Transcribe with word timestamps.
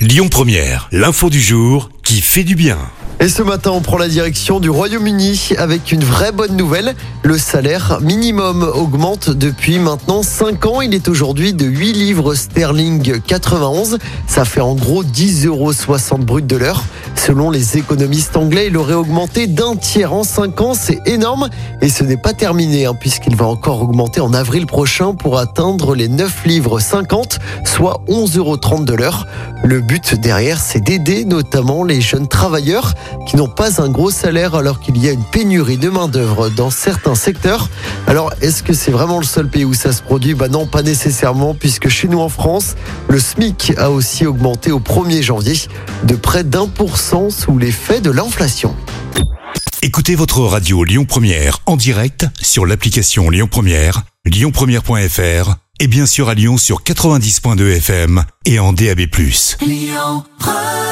Lyon 0.00 0.28
Première, 0.30 0.88
l'info 0.92 1.28
du 1.28 1.42
jour 1.42 1.90
qui 2.02 2.22
fait 2.22 2.42
du 2.42 2.54
bien. 2.54 2.78
Et 3.22 3.28
ce 3.28 3.42
matin, 3.42 3.72
on 3.72 3.82
prend 3.82 3.98
la 3.98 4.08
direction 4.08 4.58
du 4.58 4.70
Royaume-Uni 4.70 5.50
avec 5.58 5.92
une 5.92 6.02
vraie 6.02 6.32
bonne 6.32 6.56
nouvelle. 6.56 6.94
Le 7.22 7.36
salaire 7.36 7.98
minimum 8.00 8.62
augmente 8.62 9.28
depuis 9.28 9.78
maintenant 9.78 10.22
5 10.22 10.64
ans. 10.64 10.80
Il 10.80 10.94
est 10.94 11.06
aujourd'hui 11.06 11.52
de 11.52 11.66
8 11.66 11.92
livres 11.92 12.34
sterling 12.34 13.20
91. 13.20 13.98
Ça 14.26 14.46
fait 14.46 14.62
en 14.62 14.74
gros 14.74 15.04
10,60 15.04 15.46
euros 15.48 15.72
brut 16.24 16.46
de 16.46 16.56
l'heure. 16.56 16.82
Selon 17.26 17.50
les 17.50 17.76
économistes 17.76 18.34
anglais, 18.38 18.68
il 18.68 18.78
aurait 18.78 18.94
augmenté 18.94 19.46
d'un 19.46 19.76
tiers 19.76 20.14
en 20.14 20.24
5 20.24 20.58
ans. 20.62 20.72
C'est 20.72 21.00
énorme. 21.04 21.50
Et 21.82 21.90
ce 21.90 22.02
n'est 22.02 22.16
pas 22.16 22.32
terminé, 22.32 22.86
hein, 22.86 22.94
puisqu'il 22.98 23.36
va 23.36 23.44
encore 23.44 23.82
augmenter 23.82 24.22
en 24.22 24.32
avril 24.32 24.64
prochain 24.64 25.12
pour 25.12 25.38
atteindre 25.38 25.94
les 25.94 26.08
9 26.08 26.46
livres 26.46 26.80
50, 26.80 27.38
soit 27.66 28.02
11,30 28.08 28.38
euros 28.38 28.56
de 28.56 28.94
l'heure. 28.94 29.26
Le 29.62 29.82
but 29.82 30.14
derrière, 30.14 30.58
c'est 30.58 30.80
d'aider 30.80 31.26
notamment 31.26 31.84
les 31.84 32.00
jeunes 32.00 32.26
travailleurs 32.26 32.94
qui 33.26 33.36
n'ont 33.36 33.48
pas 33.48 33.82
un 33.82 33.90
gros 33.90 34.10
salaire 34.10 34.54
alors 34.54 34.80
qu'il 34.80 34.96
y 34.96 35.06
a 35.06 35.12
une 35.12 35.24
pénurie 35.24 35.76
de 35.76 35.90
main-d'œuvre 35.90 36.48
dans 36.48 36.70
certains 36.70 37.14
secteurs. 37.14 37.68
Alors, 38.06 38.32
est-ce 38.40 38.62
que 38.62 38.72
c'est 38.72 38.90
vraiment 38.90 39.18
le 39.18 39.26
seul 39.26 39.46
pays 39.46 39.66
où 39.66 39.74
ça 39.74 39.92
se 39.92 40.00
produit? 40.02 40.32
Bah 40.32 40.48
non, 40.48 40.66
pas 40.66 40.82
nécessairement, 40.82 41.54
puisque 41.54 41.88
chez 41.88 42.08
nous 42.08 42.20
en 42.20 42.30
France, 42.30 42.76
le 43.08 43.20
SMIC 43.20 43.74
a 43.76 43.90
aussi 43.90 44.24
augmenté 44.24 44.72
au 44.72 44.80
1er 44.80 45.20
janvier 45.20 45.54
de 46.04 46.14
près 46.16 46.44
d'un 46.44 46.66
pour 46.66 46.96
cent 46.96 47.09
sous 47.28 47.58
l'effet 47.58 48.00
de 48.00 48.10
l'inflation. 48.10 48.76
Écoutez 49.82 50.14
votre 50.14 50.42
radio 50.42 50.84
Lyon 50.84 51.06
Première 51.06 51.58
en 51.66 51.76
direct 51.76 52.26
sur 52.40 52.66
l'application 52.66 53.30
Lyon 53.30 53.48
Première, 53.50 54.02
lyonpremière.fr 54.24 55.56
et 55.80 55.86
bien 55.88 56.06
sûr 56.06 56.28
à 56.28 56.34
Lyon 56.34 56.56
sur 56.56 56.82
90.2 56.82 57.78
FM 57.78 58.24
et 58.44 58.60
en 58.60 58.72
DAB+. 58.72 59.00
Lyon 59.60 60.24
Première 60.38 60.89